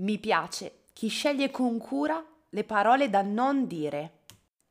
[0.00, 4.20] Mi piace chi sceglie con cura le parole da non dire.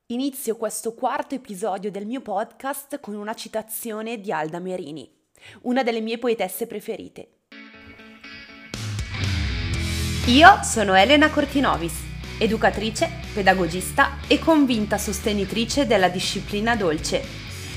[0.08, 5.08] Inizio questo quarto episodio del mio podcast con una citazione di Alda Merini,
[5.62, 7.42] una delle mie poetesse preferite.
[10.26, 11.94] Io sono Elena Cortinovis,
[12.40, 17.22] educatrice, pedagogista e convinta sostenitrice della disciplina dolce.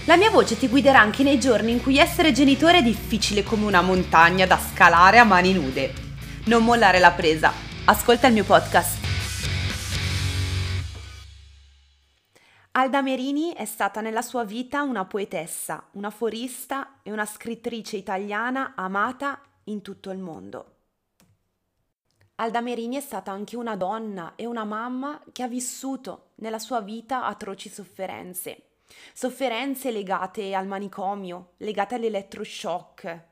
[0.06, 3.66] La mia voce ti guiderà anche nei giorni in cui essere genitore è difficile come
[3.66, 6.01] una montagna da scalare a mani nude.
[6.44, 7.52] Non mollare la presa.
[7.84, 8.98] Ascolta il mio podcast.
[12.72, 18.72] Alda Merini è stata nella sua vita una poetessa, una forista e una scrittrice italiana
[18.74, 20.78] amata in tutto il mondo.
[22.34, 26.80] Alda Merini è stata anche una donna e una mamma che ha vissuto nella sua
[26.80, 28.70] vita atroci sofferenze.
[29.12, 33.30] Sofferenze legate al manicomio, legate all'elettroshock,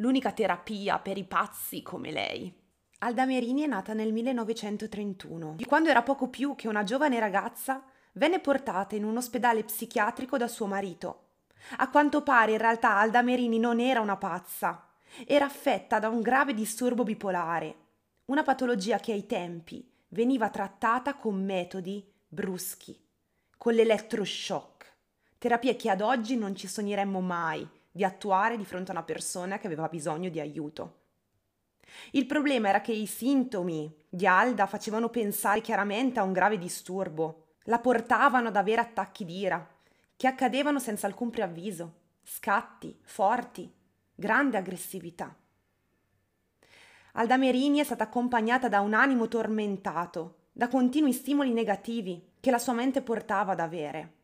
[0.00, 2.52] l'unica terapia per i pazzi come lei.
[3.00, 7.82] Alda Merini è nata nel 1931 e quando era poco più che una giovane ragazza
[8.12, 11.24] venne portata in un ospedale psichiatrico da suo marito.
[11.78, 14.88] A quanto pare in realtà Alda Merini non era una pazza,
[15.26, 17.76] era affetta da un grave disturbo bipolare,
[18.26, 22.98] una patologia che ai tempi veniva trattata con metodi bruschi,
[23.56, 24.92] con l'elettroshock,
[25.38, 29.58] terapie che ad oggi non ci sogneremmo mai di attuare di fronte a una persona
[29.58, 30.98] che aveva bisogno di aiuto.
[32.12, 37.54] Il problema era che i sintomi di Alda facevano pensare chiaramente a un grave disturbo,
[37.64, 39.66] la portavano ad avere attacchi d'ira,
[40.16, 43.72] che accadevano senza alcun preavviso, scatti forti,
[44.14, 45.34] grande aggressività.
[47.14, 52.58] Alda Merini è stata accompagnata da un animo tormentato, da continui stimoli negativi che la
[52.58, 54.14] sua mente portava ad avere.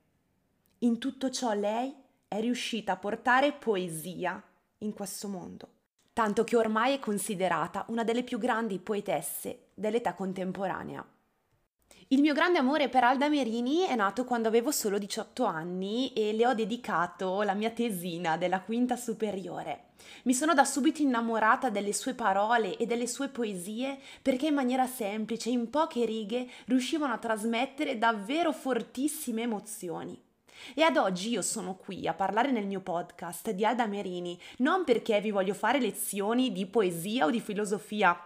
[0.80, 1.94] In tutto ciò lei
[2.36, 4.42] è riuscita a portare poesia
[4.78, 5.70] in questo mondo
[6.16, 11.06] tanto che ormai è considerata una delle più grandi poetesse dell'età contemporanea.
[12.08, 16.32] Il mio grande amore per Alda Merini è nato quando avevo solo 18 anni e
[16.32, 19.88] le ho dedicato la mia tesina della quinta superiore.
[20.22, 24.86] Mi sono da subito innamorata delle sue parole e delle sue poesie perché in maniera
[24.86, 30.18] semplice, in poche righe, riuscivano a trasmettere davvero fortissime emozioni.
[30.74, 34.84] E ad oggi io sono qui a parlare nel mio podcast di Alda Merini, non
[34.84, 38.18] perché vi voglio fare lezioni di poesia o di filosofia,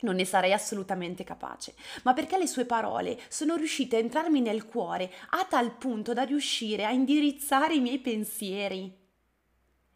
[0.00, 4.64] non ne sarei assolutamente capace, ma perché le sue parole sono riuscite a entrarmi nel
[4.64, 8.96] cuore a tal punto da riuscire a indirizzare i miei pensieri.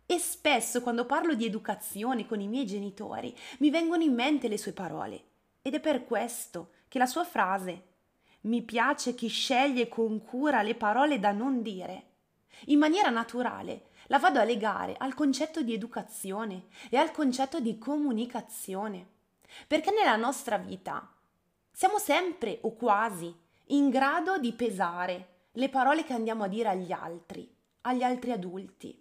[0.04, 4.58] E spesso quando parlo di educazione con i miei genitori mi vengono in mente le
[4.58, 5.24] sue parole.
[5.62, 7.91] Ed è per questo che la sua frase
[8.42, 12.06] mi piace chi sceglie con cura le parole da non dire.
[12.66, 17.78] In maniera naturale la vado a legare al concetto di educazione e al concetto di
[17.78, 19.06] comunicazione.
[19.66, 21.12] Perché nella nostra vita
[21.70, 23.34] siamo sempre o quasi
[23.66, 27.48] in grado di pesare le parole che andiamo a dire agli altri,
[27.82, 29.00] agli altri adulti.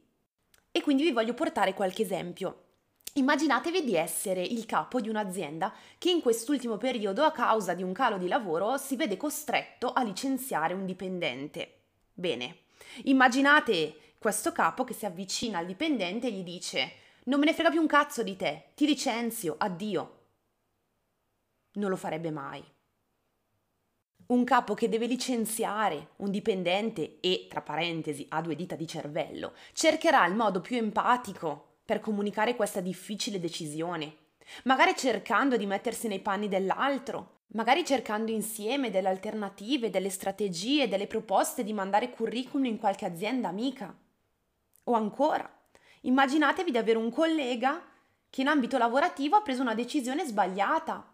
[0.72, 2.66] E quindi vi voglio portare qualche esempio.
[3.14, 7.92] Immaginatevi di essere il capo di un'azienda che in quest'ultimo periodo, a causa di un
[7.92, 11.82] calo di lavoro, si vede costretto a licenziare un dipendente.
[12.14, 12.60] Bene,
[13.04, 17.70] immaginate questo capo che si avvicina al dipendente e gli dice non me ne frega
[17.70, 20.20] più un cazzo di te, ti licenzio, addio.
[21.74, 22.64] Non lo farebbe mai.
[24.28, 29.54] Un capo che deve licenziare un dipendente e, tra parentesi, ha due dita di cervello,
[29.74, 34.16] cercherà il modo più empatico per comunicare questa difficile decisione,
[34.64, 41.06] magari cercando di mettersi nei panni dell'altro, magari cercando insieme delle alternative, delle strategie, delle
[41.06, 43.94] proposte di mandare curriculum in qualche azienda amica.
[44.86, 45.52] O ancora,
[46.04, 47.84] immaginatevi di avere un collega
[48.30, 51.14] che in ambito lavorativo ha preso una decisione sbagliata.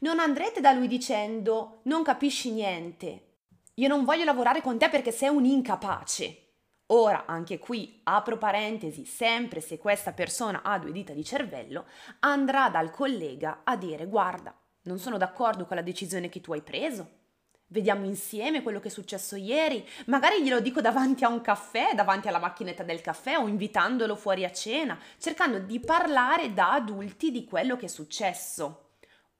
[0.00, 3.36] Non andrete da lui dicendo non capisci niente.
[3.76, 6.49] Io non voglio lavorare con te perché sei un incapace.
[6.92, 11.86] Ora, anche qui, apro parentesi, sempre se questa persona ha due dita di cervello,
[12.20, 14.52] andrà dal collega a dire guarda,
[14.82, 17.18] non sono d'accordo con la decisione che tu hai preso.
[17.68, 19.86] Vediamo insieme quello che è successo ieri.
[20.06, 24.44] Magari glielo dico davanti a un caffè, davanti alla macchinetta del caffè o invitandolo fuori
[24.44, 28.86] a cena, cercando di parlare da adulti di quello che è successo.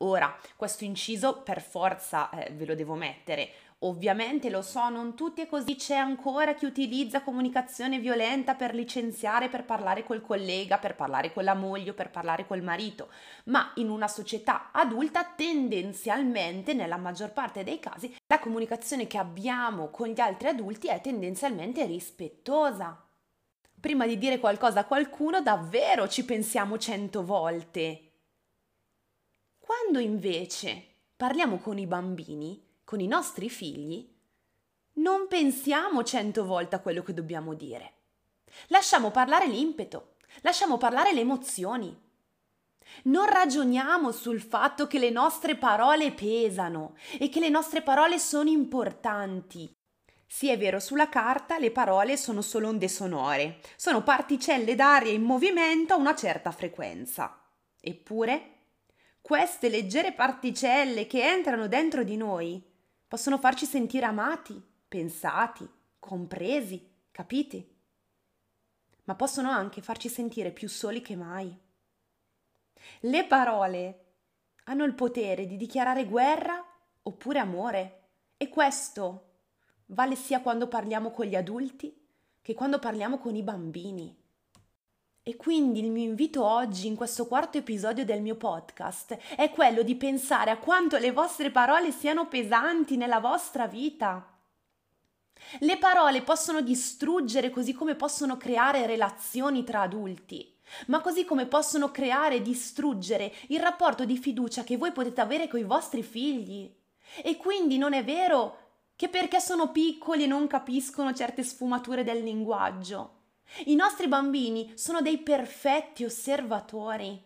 [0.03, 3.51] Ora, questo inciso per forza eh, ve lo devo mettere.
[3.83, 9.49] Ovviamente lo so, non tutti è così, c'è ancora chi utilizza comunicazione violenta per licenziare,
[9.49, 13.09] per parlare col collega, per parlare con la moglie, per parlare col marito,
[13.45, 19.89] ma in una società adulta tendenzialmente, nella maggior parte dei casi, la comunicazione che abbiamo
[19.89, 23.03] con gli altri adulti è tendenzialmente rispettosa.
[23.81, 28.11] Prima di dire qualcosa a qualcuno davvero ci pensiamo cento volte.
[29.59, 30.85] Quando invece
[31.17, 34.05] parliamo con i bambini, con i nostri figli,
[34.95, 37.93] non pensiamo cento volte a quello che dobbiamo dire.
[38.67, 41.97] Lasciamo parlare l'impeto, lasciamo parlare le emozioni.
[43.05, 48.51] Non ragioniamo sul fatto che le nostre parole pesano e che le nostre parole sono
[48.51, 49.73] importanti.
[50.27, 55.23] Sì, è vero, sulla carta le parole sono solo onde sonore, sono particelle d'aria in
[55.23, 57.41] movimento a una certa frequenza.
[57.81, 58.55] Eppure,
[59.21, 62.69] queste leggere particelle che entrano dentro di noi
[63.11, 65.69] possono farci sentire amati, pensati,
[65.99, 67.77] compresi, capiti,
[69.03, 71.53] ma possono anche farci sentire più soli che mai.
[73.01, 74.05] Le parole
[74.67, 76.65] hanno il potere di dichiarare guerra
[77.03, 79.39] oppure amore e questo
[79.87, 81.93] vale sia quando parliamo con gli adulti
[82.41, 84.17] che quando parliamo con i bambini.
[85.31, 89.83] E quindi il mio invito oggi in questo quarto episodio del mio podcast è quello
[89.83, 94.37] di pensare a quanto le vostre parole siano pesanti nella vostra vita.
[95.61, 100.53] Le parole possono distruggere così come possono creare relazioni tra adulti
[100.87, 105.47] ma così come possono creare e distruggere il rapporto di fiducia che voi potete avere
[105.47, 106.69] con i vostri figli.
[107.23, 108.57] E quindi non è vero
[108.97, 113.19] che perché sono piccoli e non capiscono certe sfumature del linguaggio.
[113.67, 117.21] I nostri bambini sono dei perfetti osservatori.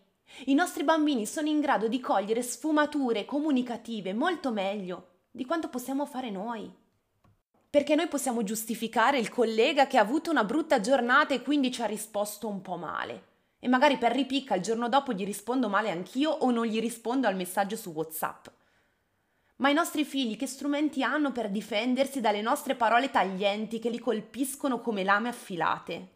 [0.47, 6.07] I nostri bambini sono in grado di cogliere sfumature comunicative molto meglio di quanto possiamo
[6.07, 6.73] fare noi.
[7.71, 11.83] Perché noi possiamo giustificare il collega che ha avuto una brutta giornata e quindi ci
[11.83, 13.33] ha risposto un po' male
[13.65, 17.27] e magari per ripicca il giorno dopo gli rispondo male anch'io o non gli rispondo
[17.27, 18.49] al messaggio su WhatsApp.
[19.57, 23.99] Ma i nostri figli che strumenti hanno per difendersi dalle nostre parole taglienti che li
[23.99, 26.14] colpiscono come lame affilate?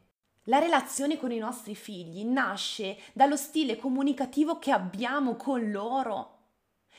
[0.48, 6.36] La relazione con i nostri figli nasce dallo stile comunicativo che abbiamo con loro.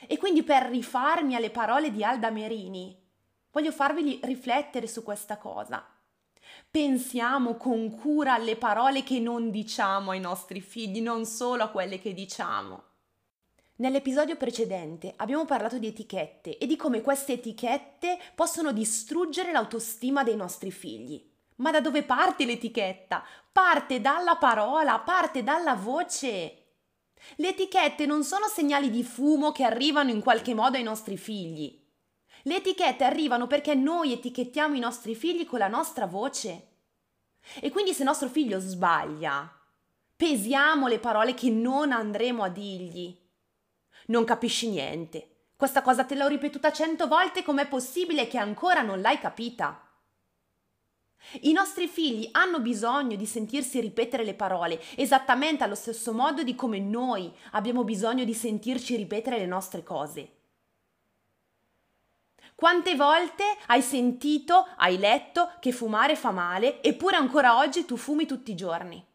[0.06, 2.96] E quindi per rifarmi alle parole di Alda Merini,
[3.52, 5.84] voglio farvi riflettere su questa cosa.
[6.70, 12.00] Pensiamo con cura alle parole che non diciamo ai nostri figli, non solo a quelle
[12.00, 12.84] che diciamo.
[13.78, 20.36] Nell'episodio precedente abbiamo parlato di etichette e di come queste etichette possono distruggere l'autostima dei
[20.36, 21.29] nostri figli.
[21.60, 23.24] Ma da dove parte l'etichetta?
[23.52, 26.56] Parte dalla parola, parte dalla voce.
[27.36, 31.78] Le etichette non sono segnali di fumo che arrivano in qualche modo ai nostri figli.
[32.44, 36.68] Le etichette arrivano perché noi etichettiamo i nostri figli con la nostra voce.
[37.60, 39.52] E quindi se nostro figlio sbaglia,
[40.16, 43.18] pesiamo le parole che non andremo a dirgli.
[44.08, 45.48] Non capisci niente.
[45.58, 49.89] Questa cosa te l'ho ripetuta cento volte, com'è possibile che ancora non l'hai capita?
[51.42, 56.56] I nostri figli hanno bisogno di sentirsi ripetere le parole esattamente allo stesso modo di
[56.56, 60.34] come noi abbiamo bisogno di sentirci ripetere le nostre cose.
[62.56, 68.26] Quante volte hai sentito, hai letto che fumare fa male, eppure ancora oggi tu fumi
[68.26, 69.06] tutti i giorni?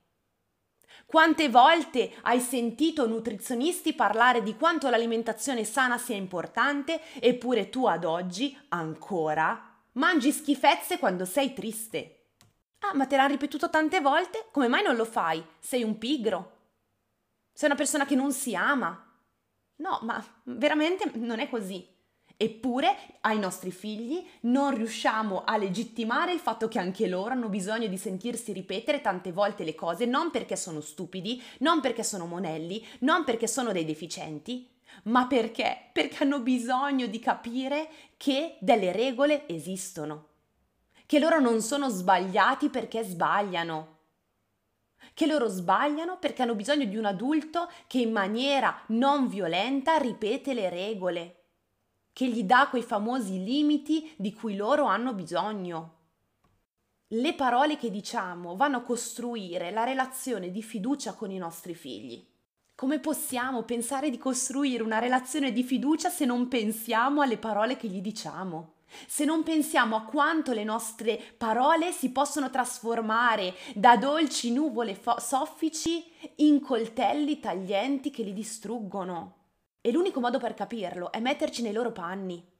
[1.04, 8.04] Quante volte hai sentito nutrizionisti parlare di quanto l'alimentazione sana sia importante, eppure tu ad
[8.04, 12.26] oggi ancora mangi schifezze quando sei triste?
[12.80, 14.46] Ah, ma te l'hanno ripetuto tante volte?
[14.50, 15.44] Come mai non lo fai?
[15.58, 16.52] Sei un pigro?
[17.52, 19.12] Sei una persona che non si ama?
[19.76, 21.92] No, ma veramente non è così.
[22.36, 27.86] Eppure ai nostri figli non riusciamo a legittimare il fatto che anche loro hanno bisogno
[27.86, 32.84] di sentirsi ripetere tante volte le cose, non perché sono stupidi, non perché sono monelli,
[33.00, 34.68] non perché sono dei deficienti,
[35.04, 35.90] ma perché?
[35.92, 40.28] Perché hanno bisogno di capire che delle regole esistono,
[41.06, 43.98] che loro non sono sbagliati perché sbagliano,
[45.12, 50.54] che loro sbagliano perché hanno bisogno di un adulto che in maniera non violenta ripete
[50.54, 51.38] le regole
[52.14, 55.92] che gli dà quei famosi limiti di cui loro hanno bisogno.
[57.08, 62.24] Le parole che diciamo vanno a costruire la relazione di fiducia con i nostri figli.
[62.76, 67.86] Come possiamo pensare di costruire una relazione di fiducia se non pensiamo alle parole che
[67.86, 68.72] gli diciamo?
[69.06, 75.20] Se non pensiamo a quanto le nostre parole si possono trasformare da dolci nuvole fo-
[75.20, 76.04] soffici
[76.36, 79.36] in coltelli taglienti che li distruggono.
[79.80, 82.53] E l'unico modo per capirlo è metterci nei loro panni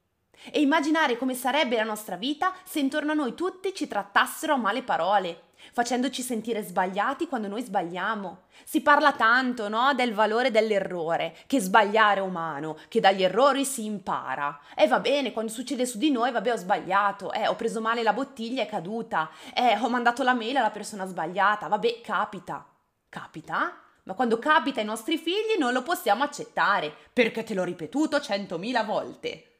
[0.51, 4.57] e immaginare come sarebbe la nostra vita se intorno a noi tutti ci trattassero a
[4.57, 8.43] male parole, facendoci sentire sbagliati quando noi sbagliamo.
[8.63, 13.85] Si parla tanto, no, del valore dell'errore, che sbagliare è umano, che dagli errori si
[13.85, 14.59] impara.
[14.75, 18.03] E va bene, quando succede su di noi, vabbè, ho sbagliato, eh, ho preso male
[18.03, 22.65] la bottiglia, è caduta, eh, ho mandato la mail alla persona sbagliata, vabbè, capita.
[23.09, 23.79] Capita?
[24.05, 28.83] ma quando capita ai nostri figli non lo possiamo accettare, perché te l'ho ripetuto centomila
[28.83, 29.54] volte.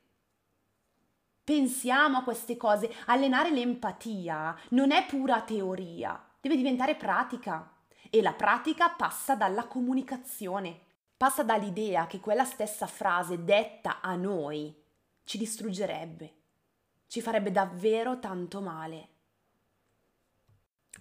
[1.45, 7.71] Pensiamo a queste cose, allenare l'empatia non è pura teoria, deve diventare pratica
[8.09, 10.75] e la pratica passa dalla comunicazione,
[11.15, 14.75] passa dall'idea che quella stessa frase detta a noi
[15.23, 16.33] ci distruggerebbe,
[17.05, 19.09] ci farebbe davvero tanto male.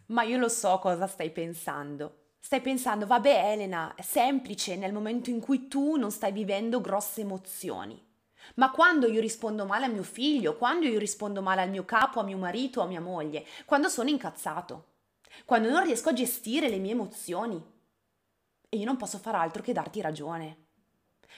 [0.08, 2.18] Ma io lo so cosa stai pensando.
[2.38, 7.22] Stai pensando, vabbè Elena, è semplice nel momento in cui tu non stai vivendo grosse
[7.22, 8.12] emozioni.
[8.56, 12.20] Ma quando io rispondo male a mio figlio, quando io rispondo male al mio capo,
[12.20, 14.92] a mio marito, a mia moglie, quando sono incazzato,
[15.44, 17.62] quando non riesco a gestire le mie emozioni.
[18.68, 20.63] E io non posso far altro che darti ragione.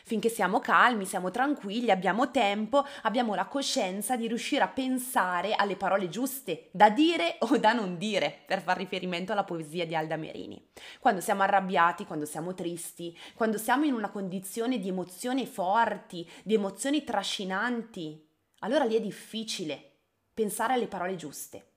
[0.04, 5.76] Finché siamo calmi, siamo tranquilli, abbiamo tempo, abbiamo la coscienza di riuscire a pensare alle
[5.76, 10.16] parole giuste da dire o da non dire, per far riferimento alla poesia di Alda
[10.16, 10.70] Merini.
[11.00, 16.54] Quando siamo arrabbiati, quando siamo tristi, quando siamo in una condizione di emozioni forti, di
[16.54, 18.28] emozioni trascinanti,
[18.60, 19.98] allora lì è difficile
[20.32, 21.72] pensare alle parole giuste.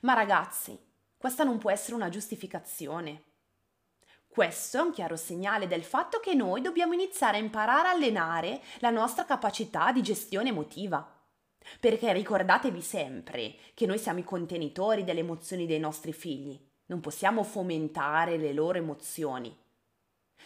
[0.00, 0.78] Ma ragazzi,
[1.16, 3.24] questa non può essere una giustificazione.
[4.32, 8.62] Questo è un chiaro segnale del fatto che noi dobbiamo iniziare a imparare a allenare
[8.78, 11.04] la nostra capacità di gestione emotiva.
[11.80, 16.56] Perché ricordatevi sempre che noi siamo i contenitori delle emozioni dei nostri figli,
[16.86, 19.52] non possiamo fomentare le loro emozioni.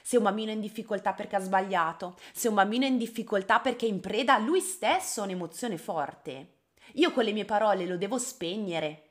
[0.01, 3.61] Se un bambino è in difficoltà perché ha sbagliato, se un bambino è in difficoltà
[3.61, 6.61] perché è in preda a lui stesso a un'emozione forte,
[6.95, 9.11] io con le mie parole lo devo spegnere,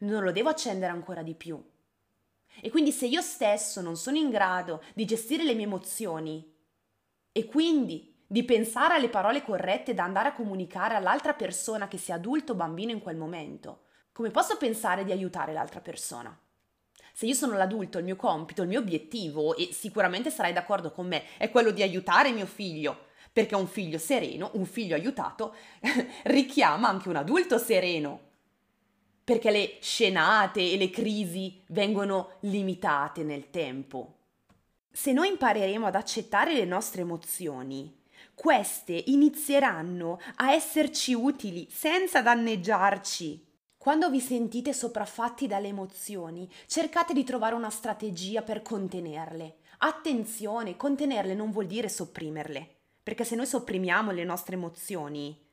[0.00, 1.58] non lo devo accendere ancora di più.
[2.60, 6.54] E quindi se io stesso non sono in grado di gestire le mie emozioni
[7.32, 12.16] e quindi di pensare alle parole corrette da andare a comunicare all'altra persona che sia
[12.16, 16.36] adulto o bambino in quel momento, come posso pensare di aiutare l'altra persona?
[17.12, 21.06] Se io sono l'adulto, il mio compito, il mio obiettivo, e sicuramente sarai d'accordo con
[21.06, 25.54] me, è quello di aiutare mio figlio, perché un figlio sereno, un figlio aiutato,
[26.24, 28.27] richiama anche un adulto sereno
[29.28, 34.20] perché le scenate e le crisi vengono limitate nel tempo.
[34.90, 37.94] Se noi impareremo ad accettare le nostre emozioni,
[38.32, 43.46] queste inizieranno a esserci utili senza danneggiarci.
[43.76, 49.56] Quando vi sentite sopraffatti dalle emozioni, cercate di trovare una strategia per contenerle.
[49.80, 52.66] Attenzione, contenerle non vuol dire sopprimerle,
[53.02, 55.47] perché se noi sopprimiamo le nostre emozioni,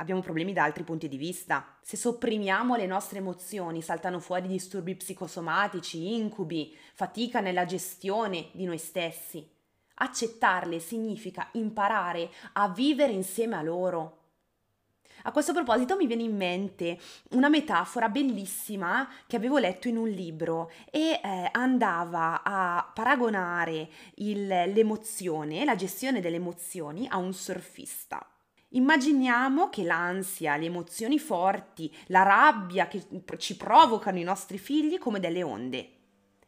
[0.00, 1.76] abbiamo problemi da altri punti di vista.
[1.80, 8.78] Se sopprimiamo le nostre emozioni, saltano fuori disturbi psicosomatici, incubi, fatica nella gestione di noi
[8.78, 9.46] stessi.
[10.00, 14.14] Accettarle significa imparare a vivere insieme a loro.
[15.22, 16.96] A questo proposito mi viene in mente
[17.30, 24.46] una metafora bellissima che avevo letto in un libro e eh, andava a paragonare il,
[24.46, 28.24] l'emozione, la gestione delle emozioni a un surfista.
[28.70, 33.06] Immaginiamo che l'ansia, le emozioni forti, la rabbia che
[33.38, 35.92] ci provocano i nostri figli come delle onde.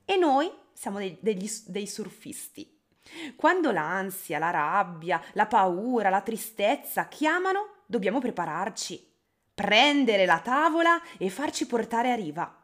[0.04, 2.78] E noi siamo dei, degli, dei surfisti.
[3.36, 9.14] Quando l'ansia, la rabbia, la paura, la tristezza chiamano, dobbiamo prepararci,
[9.54, 12.54] prendere la tavola e farci portare a riva.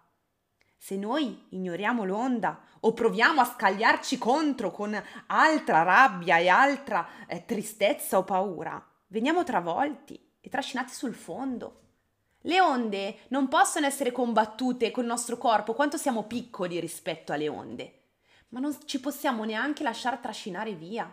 [0.76, 7.44] Se noi ignoriamo l'onda o proviamo a scagliarci contro con altra rabbia e altra eh,
[7.44, 11.80] tristezza o paura, veniamo travolti e trascinati sul fondo.
[12.42, 18.02] Le onde non possono essere combattute col nostro corpo quanto siamo piccoli rispetto alle onde,
[18.50, 21.12] ma non ci possiamo neanche lasciare trascinare via.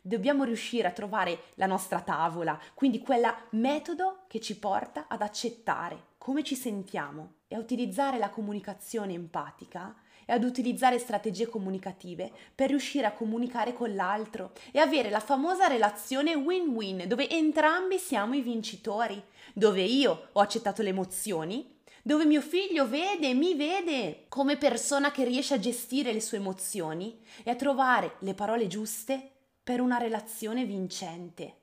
[0.00, 6.14] Dobbiamo riuscire a trovare la nostra tavola, quindi quel metodo che ci porta ad accettare
[6.16, 9.94] come ci sentiamo e a utilizzare la comunicazione empatica
[10.30, 15.68] e ad utilizzare strategie comunicative per riuscire a comunicare con l'altro e avere la famosa
[15.68, 19.22] relazione win-win dove entrambi siamo i vincitori,
[19.54, 25.24] dove io ho accettato le emozioni, dove mio figlio vede mi vede come persona che
[25.24, 29.30] riesce a gestire le sue emozioni e a trovare le parole giuste
[29.64, 31.54] per una relazione vincente.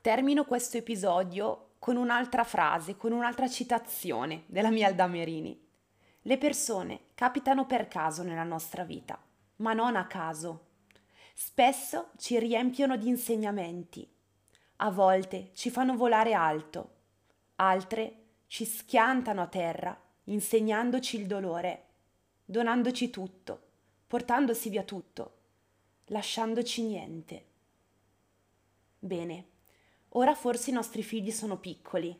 [0.00, 5.68] Termino questo episodio con un'altra frase, con un'altra citazione della mia Alda Merini.
[6.24, 9.18] Le persone capitano per caso nella nostra vita,
[9.56, 10.66] ma non a caso.
[11.32, 14.06] Spesso ci riempiono di insegnamenti,
[14.76, 16.96] a volte ci fanno volare alto,
[17.56, 18.16] altre
[18.48, 21.86] ci schiantano a terra, insegnandoci il dolore,
[22.44, 23.68] donandoci tutto,
[24.06, 25.38] portandosi via tutto,
[26.06, 27.46] lasciandoci niente.
[28.98, 29.48] Bene,
[30.10, 32.14] ora forse i nostri figli sono piccoli,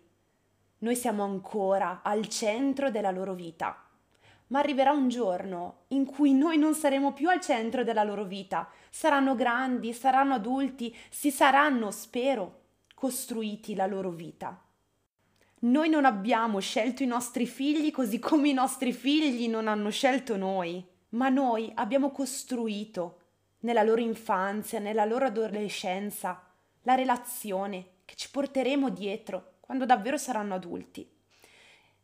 [0.79, 3.89] noi siamo ancora al centro della loro vita
[4.51, 8.69] ma arriverà un giorno in cui noi non saremo più al centro della loro vita.
[8.91, 12.61] Saranno grandi, saranno adulti, si saranno, spero,
[12.95, 14.61] costruiti la loro vita.
[15.61, 20.37] Noi non abbiamo scelto i nostri figli così come i nostri figli non hanno scelto
[20.37, 23.19] noi, ma noi abbiamo costruito
[23.61, 26.43] nella loro infanzia, nella loro adolescenza,
[26.83, 31.09] la relazione che ci porteremo dietro quando davvero saranno adulti.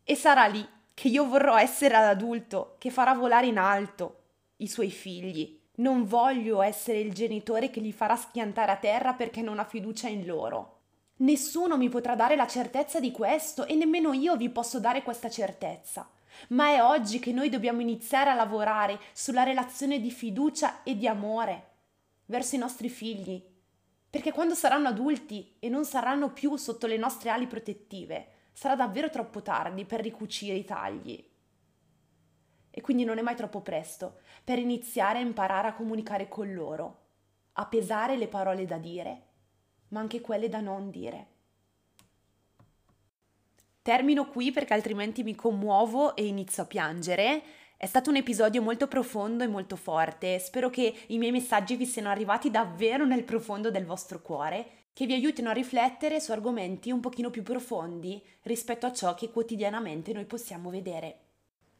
[0.04, 0.64] E sarà lì
[0.96, 4.20] che io vorrò essere l'adulto che farà volare in alto
[4.56, 5.60] i suoi figli.
[5.74, 10.08] Non voglio essere il genitore che li farà schiantare a terra perché non ha fiducia
[10.08, 10.78] in loro.
[11.16, 15.28] Nessuno mi potrà dare la certezza di questo e nemmeno io vi posso dare questa
[15.28, 16.08] certezza.
[16.48, 21.06] Ma è oggi che noi dobbiamo iniziare a lavorare sulla relazione di fiducia e di
[21.06, 21.72] amore
[22.24, 23.44] verso i nostri figli.
[24.08, 29.10] Perché quando saranno adulti e non saranno più sotto le nostre ali protettive, sarà davvero
[29.10, 31.22] troppo tardi per ricucire i tagli.
[32.70, 37.00] E quindi non è mai troppo presto per iniziare a imparare a comunicare con loro,
[37.52, 39.22] a pesare le parole da dire,
[39.88, 41.26] ma anche quelle da non dire.
[43.82, 47.42] Termino qui perché altrimenti mi commuovo e inizio a piangere.
[47.78, 50.38] È stato un episodio molto profondo e molto forte.
[50.38, 55.04] Spero che i miei messaggi vi siano arrivati davvero nel profondo del vostro cuore che
[55.04, 60.14] vi aiutino a riflettere su argomenti un pochino più profondi rispetto a ciò che quotidianamente
[60.14, 61.18] noi possiamo vedere.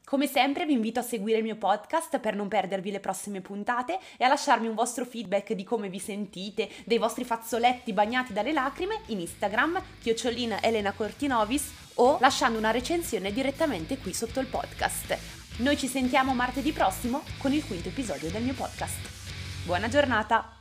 [0.05, 3.99] Come sempre vi invito a seguire il mio podcast per non perdervi le prossime puntate
[4.19, 8.53] e a lasciarmi un vostro feedback di come vi sentite, dei vostri fazzoletti bagnati dalle
[8.53, 15.36] lacrime in Instagram, chiocciolina Elena Cortinovis o lasciando una recensione direttamente qui sotto il podcast.
[15.59, 18.99] Noi ci sentiamo martedì prossimo con il quinto episodio del mio podcast.
[19.65, 20.56] Buona giornata!